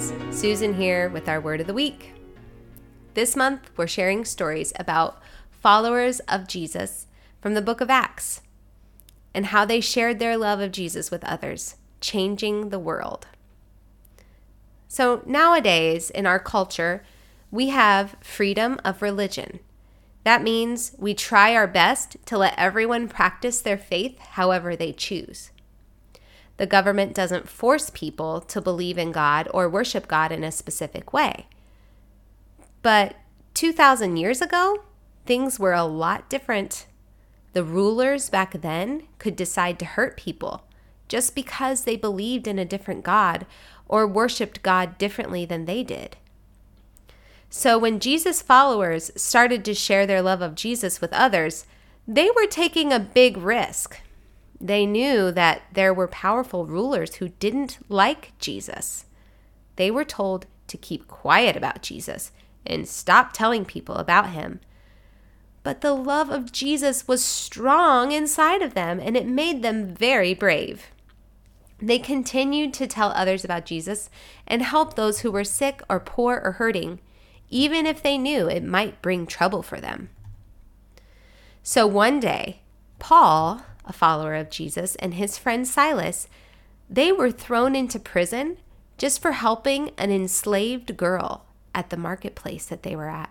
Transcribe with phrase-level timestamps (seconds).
[0.00, 2.12] friends, Susan here with our word of the week.
[3.14, 5.20] This month, we're sharing stories about
[5.50, 7.06] followers of Jesus
[7.40, 8.40] from the book of Acts
[9.34, 13.26] and how they shared their love of Jesus with others, changing the world.
[14.88, 17.04] So, nowadays in our culture,
[17.50, 19.60] we have freedom of religion.
[20.24, 25.50] That means we try our best to let everyone practice their faith however they choose.
[26.60, 31.10] The government doesn't force people to believe in God or worship God in a specific
[31.10, 31.46] way.
[32.82, 33.16] But
[33.54, 34.82] 2,000 years ago,
[35.24, 36.84] things were a lot different.
[37.54, 40.64] The rulers back then could decide to hurt people
[41.08, 43.46] just because they believed in a different God
[43.88, 46.18] or worshiped God differently than they did.
[47.48, 51.64] So when Jesus' followers started to share their love of Jesus with others,
[52.06, 53.98] they were taking a big risk.
[54.60, 59.06] They knew that there were powerful rulers who didn't like Jesus.
[59.76, 62.32] They were told to keep quiet about Jesus
[62.66, 64.60] and stop telling people about him.
[65.62, 70.34] But the love of Jesus was strong inside of them, and it made them very
[70.34, 70.86] brave.
[71.78, 74.10] They continued to tell others about Jesus
[74.46, 77.00] and help those who were sick or poor or hurting,
[77.48, 80.10] even if they knew it might bring trouble for them.
[81.62, 82.60] So one day,
[82.98, 86.28] Paul, a follower of Jesus, and his friend Silas,
[86.88, 88.56] they were thrown into prison
[88.96, 93.30] just for helping an enslaved girl at the marketplace that they were at.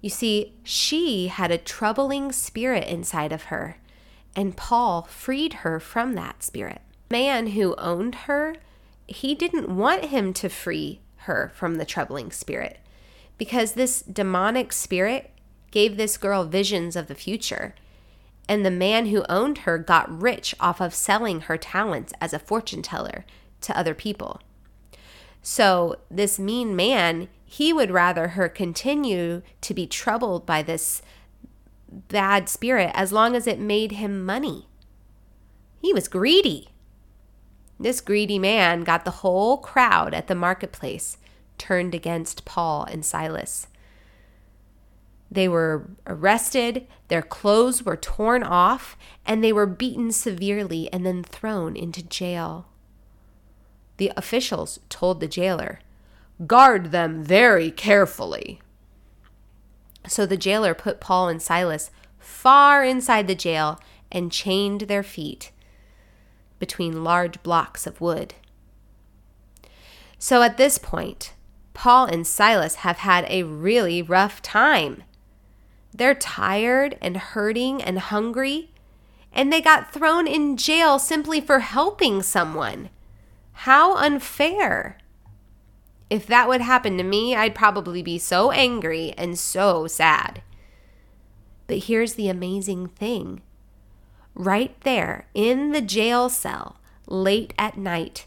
[0.00, 3.78] You see, she had a troubling spirit inside of her,
[4.34, 6.80] and Paul freed her from that spirit.
[7.08, 8.56] The man who owned her,
[9.06, 12.80] he didn't want him to free her from the troubling spirit
[13.38, 15.30] because this demonic spirit
[15.70, 17.74] gave this girl visions of the future
[18.48, 22.38] and the man who owned her got rich off of selling her talents as a
[22.38, 23.24] fortune teller
[23.62, 24.40] to other people.
[25.42, 31.02] So, this mean man, he would rather her continue to be troubled by this
[31.90, 34.68] bad spirit as long as it made him money.
[35.80, 36.68] He was greedy.
[37.78, 41.18] This greedy man got the whole crowd at the marketplace
[41.58, 43.66] turned against Paul and Silas.
[45.32, 51.22] They were arrested, their clothes were torn off, and they were beaten severely and then
[51.22, 52.66] thrown into jail.
[53.96, 55.80] The officials told the jailer,
[56.46, 58.60] Guard them very carefully.
[60.06, 65.50] So the jailer put Paul and Silas far inside the jail and chained their feet
[66.58, 68.34] between large blocks of wood.
[70.18, 71.32] So at this point,
[71.72, 75.04] Paul and Silas have had a really rough time.
[75.94, 78.70] They're tired and hurting and hungry,
[79.32, 82.90] and they got thrown in jail simply for helping someone.
[83.52, 84.98] How unfair!
[86.10, 90.42] If that would happen to me, I'd probably be so angry and so sad.
[91.66, 93.40] But here's the amazing thing
[94.34, 96.76] right there in the jail cell,
[97.06, 98.26] late at night,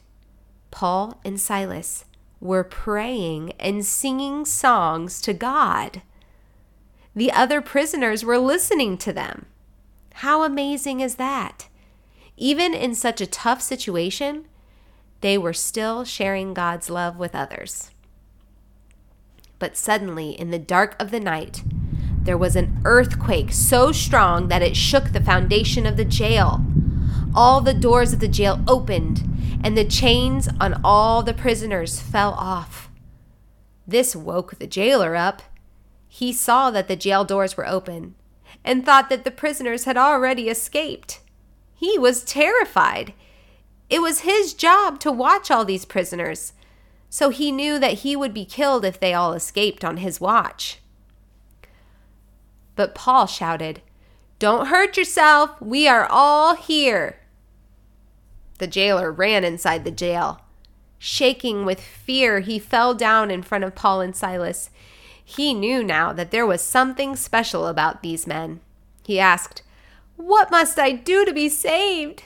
[0.71, 2.05] Paul and Silas
[2.39, 6.01] were praying and singing songs to God.
[7.15, 9.45] The other prisoners were listening to them.
[10.15, 11.69] How amazing is that?
[12.37, 14.45] Even in such a tough situation,
[15.21, 17.91] they were still sharing God's love with others.
[19.59, 21.63] But suddenly, in the dark of the night,
[22.21, 26.65] there was an earthquake so strong that it shook the foundation of the jail.
[27.33, 29.23] All the doors of the jail opened,
[29.63, 32.89] and the chains on all the prisoners fell off.
[33.87, 35.41] This woke the jailer up
[36.15, 38.15] he saw that the jail doors were open
[38.63, 41.19] and thought that the prisoners had already escaped.
[41.73, 43.11] He was terrified.
[43.89, 46.53] It was his job to watch all these prisoners,
[47.09, 50.79] so he knew that he would be killed if they all escaped on his watch.
[52.77, 53.81] But Paul shouted,
[54.39, 55.61] Don't hurt yourself.
[55.61, 57.19] We are all here.
[58.59, 60.39] The jailer ran inside the jail.
[60.97, 64.69] Shaking with fear, he fell down in front of Paul and Silas.
[65.27, 68.61] He knew now that there was something special about these men.
[69.03, 69.63] He asked,
[70.15, 72.23] What must I do to be saved?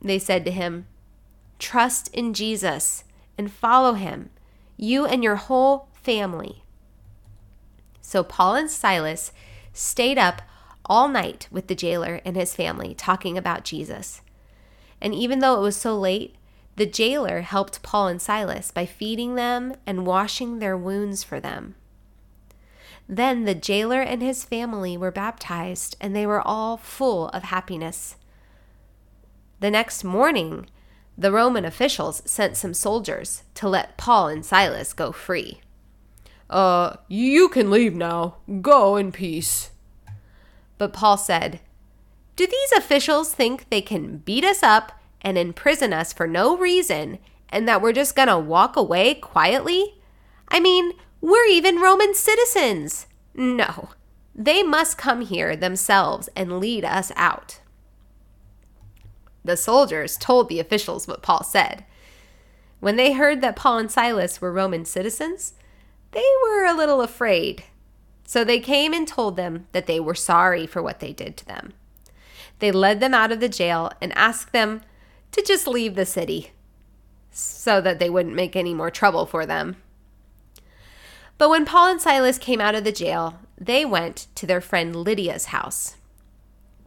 [0.00, 0.86] They said to him,
[1.58, 3.02] Trust in Jesus
[3.36, 4.30] and follow him,
[4.76, 6.62] you and your whole family.
[8.00, 9.32] So Paul and Silas
[9.72, 10.42] stayed up
[10.84, 14.22] all night with the jailer and his family talking about Jesus.
[15.00, 16.36] And even though it was so late,
[16.76, 21.74] the jailer helped Paul and Silas by feeding them and washing their wounds for them.
[23.08, 28.16] Then the jailer and his family were baptized, and they were all full of happiness.
[29.60, 30.66] The next morning,
[31.16, 35.60] the Roman officials sent some soldiers to let Paul and Silas go free.
[36.50, 38.36] Uh, you can leave now.
[38.60, 39.70] Go in peace.
[40.78, 41.60] But Paul said,
[42.36, 44.92] Do these officials think they can beat us up
[45.22, 47.18] and imprison us for no reason
[47.48, 49.94] and that we're just gonna walk away quietly?
[50.48, 50.92] I mean,
[51.26, 53.08] we're even Roman citizens.
[53.34, 53.88] No,
[54.32, 57.58] they must come here themselves and lead us out.
[59.44, 61.84] The soldiers told the officials what Paul said.
[62.78, 65.54] When they heard that Paul and Silas were Roman citizens,
[66.12, 67.64] they were a little afraid.
[68.24, 71.44] So they came and told them that they were sorry for what they did to
[71.44, 71.72] them.
[72.60, 74.80] They led them out of the jail and asked them
[75.32, 76.52] to just leave the city
[77.32, 79.76] so that they wouldn't make any more trouble for them.
[81.38, 84.96] But when Paul and Silas came out of the jail, they went to their friend
[84.96, 85.96] Lydia's house.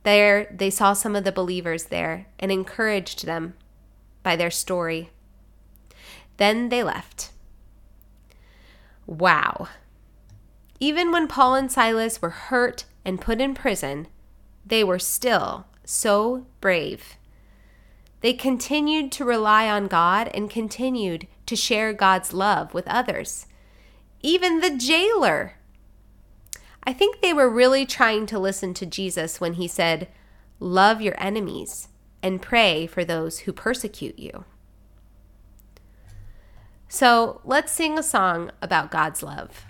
[0.03, 3.53] There, they saw some of the believers there and encouraged them
[4.23, 5.11] by their story.
[6.37, 7.31] Then they left.
[9.05, 9.67] Wow.
[10.79, 14.07] Even when Paul and Silas were hurt and put in prison,
[14.65, 17.17] they were still so brave.
[18.21, 23.47] They continued to rely on God and continued to share God's love with others.
[24.21, 25.55] Even the jailer.
[26.83, 30.07] I think they were really trying to listen to Jesus when he said,
[30.59, 31.87] Love your enemies
[32.21, 34.43] and pray for those who persecute you.
[36.87, 39.65] So let's sing a song about God's love.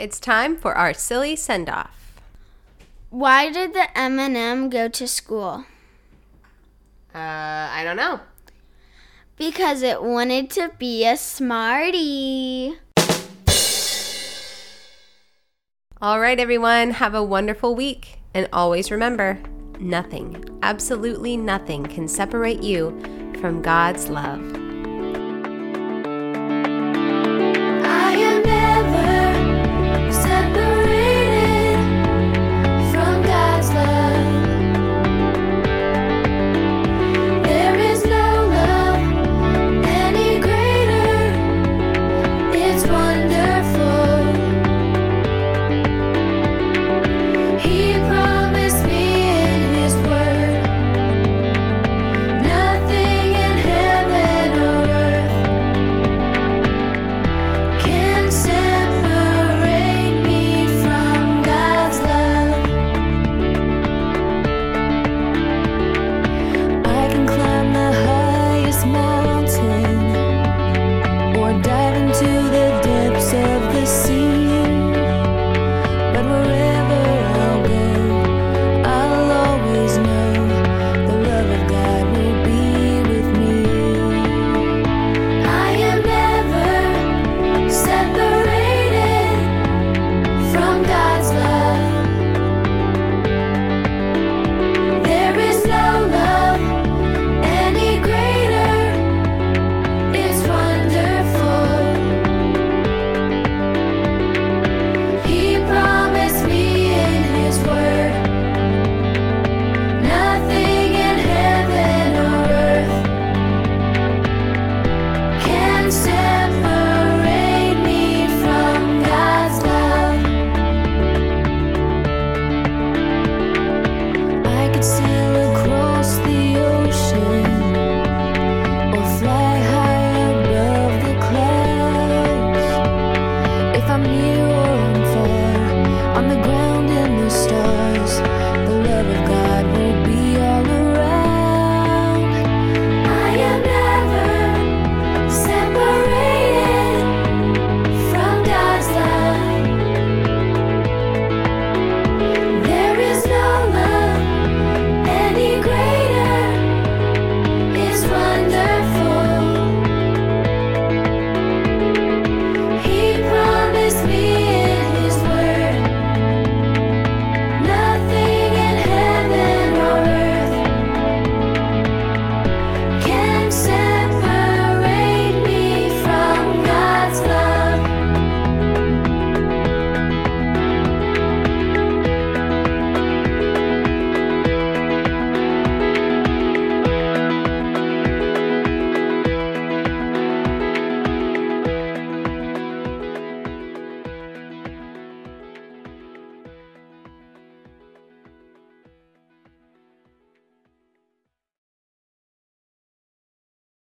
[0.00, 2.14] It's time for our silly send off.
[3.10, 5.66] Why did the M&M go to school?
[7.14, 8.20] Uh, I don't know.
[9.36, 12.78] Because it wanted to be a smarty.
[16.00, 18.20] All right, everyone, have a wonderful week.
[18.32, 19.38] And always remember
[19.78, 22.98] nothing, absolutely nothing, can separate you
[23.40, 24.59] from God's love.